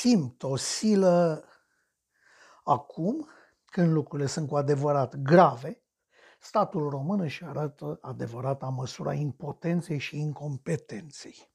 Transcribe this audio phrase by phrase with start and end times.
[0.00, 1.44] simt o silă
[2.64, 3.28] acum,
[3.64, 5.82] când lucrurile sunt cu adevărat grave,
[6.38, 11.50] statul român își arată adevărata măsura impotenței și incompetenței.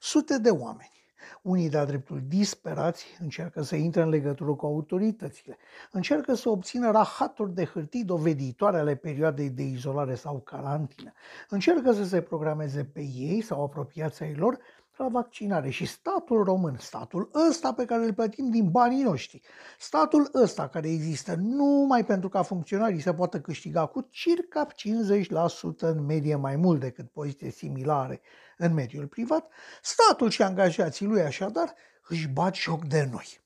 [0.00, 1.04] Sute de oameni,
[1.42, 5.56] unii de-a dreptul disperați, încearcă să intre în legătură cu autoritățile,
[5.90, 11.12] încearcă să obțină rahaturi de hârtii doveditoare ale perioadei de izolare sau carantină,
[11.48, 14.58] încearcă să se programeze pe ei sau apropiații ai lor
[14.96, 19.40] la vaccinare și statul român, statul ăsta pe care îl plătim din banii noștri,
[19.78, 26.04] statul ăsta care există numai pentru ca funcționarii să poată câștiga cu circa 50% în
[26.04, 28.20] medie mai mult decât poziție similare
[28.56, 29.48] în mediul privat,
[29.82, 31.74] statul și angajații lui așadar
[32.08, 33.40] își bat joc de noi.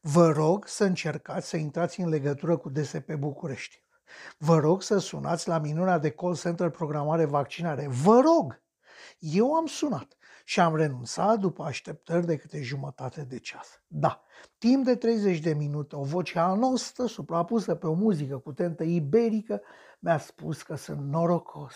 [0.00, 3.82] Vă rog să încercați să intrați în legătură cu DSP București.
[4.38, 7.86] Vă rog să sunați la minunea de call center programare vaccinare.
[7.88, 8.62] Vă rog!
[9.18, 10.16] Eu am sunat
[10.48, 13.82] și am renunțat după așteptări de câte jumătate de ceas.
[13.86, 14.22] Da,
[14.58, 19.60] timp de 30 de minute, o voce anostă, suprapusă pe o muzică cu tentă iberică,
[19.98, 21.74] mi-a spus că sunt norocos,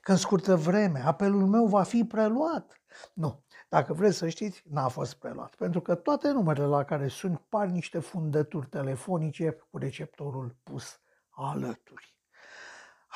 [0.00, 2.80] că în scurtă vreme apelul meu va fi preluat.
[3.12, 7.38] Nu, dacă vreți să știți, n-a fost preluat, pentru că toate numerele la care sunt
[7.48, 12.15] par niște fundături telefonice cu receptorul pus alături.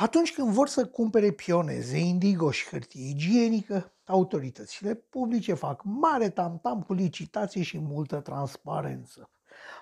[0.01, 6.83] Atunci când vor să cumpere pioneze, indigo și hârtie igienică, autoritățile publice fac mare tamtam
[6.83, 9.31] cu licitații și multă transparență.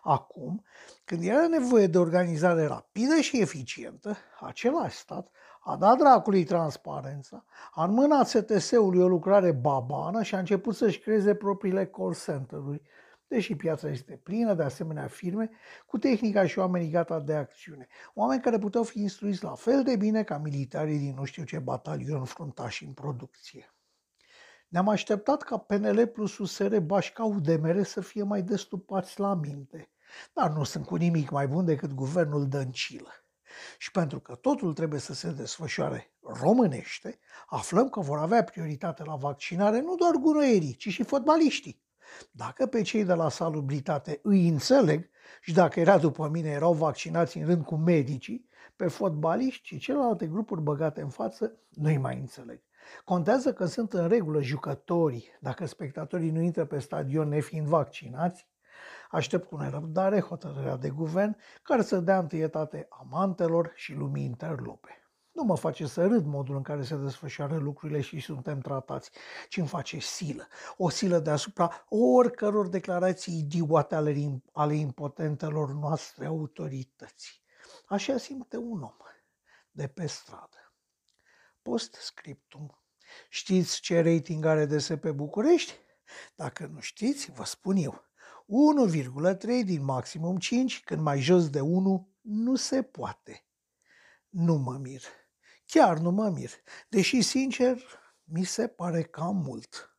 [0.03, 0.65] Acum,
[1.05, 7.85] când era nevoie de organizare rapidă și eficientă, același stat a dat dracului transparența, a
[7.85, 12.83] înmânat STS-ului o lucrare babană și a început să-și creeze propriile call center-uri,
[13.29, 15.51] deși piața este plină de asemenea firme
[15.87, 17.87] cu tehnica și oamenii gata de acțiune.
[18.15, 21.59] Oameni care puteau fi instruiți la fel de bine ca militarii din nu știu ce
[21.59, 23.73] batalion fruntași în producție.
[24.69, 29.91] Ne-am așteptat ca PNL plus USR Bașca UDMR să fie mai destupați la minte,
[30.35, 33.13] dar nu sunt cu nimic mai bun decât guvernul Dăncilă.
[33.79, 39.17] Și pentru că totul trebuie să se desfășoare românește, aflăm că vor avea prioritate la
[39.17, 41.83] vaccinare nu doar gunoierii, ci și fotbaliștii.
[42.31, 45.11] Dacă pe cei de la salubritate îi înțeleg
[45.41, 50.27] și dacă era după mine erau vaccinați în rând cu medicii, pe fotbaliști și celelalte
[50.27, 52.63] grupuri băgate în față nu-i mai înțeleg.
[53.05, 58.49] Contează că sunt în regulă jucătorii, dacă spectatorii nu intră pe stadion nefiind vaccinați,
[59.11, 65.08] aștept cu nerăbdare hotărârea de guvern care să dea întâietate amantelor și lumii interlope.
[65.39, 69.11] Nu mă face să râd modul în care se desfășoară lucrurile și suntem tratați,
[69.49, 70.49] ci îmi face silă.
[70.77, 77.43] O silă deasupra oricăror declarații idiote ale, ale impotentelor noastre autorități.
[77.87, 78.97] Așa simte un om
[79.71, 80.73] de pe stradă.
[81.63, 82.79] Post scriptum.
[83.29, 85.73] Știți ce rating are DSP București?
[86.35, 88.05] Dacă nu știți, vă spun eu.
[88.89, 93.45] 1,3 din maximum 5, când mai jos de 1 nu se poate.
[94.29, 95.03] Nu mă mir.
[95.73, 96.51] Chiar nu mă mir.
[96.89, 97.83] Deși, sincer,
[98.25, 99.98] mi se pare cam mult.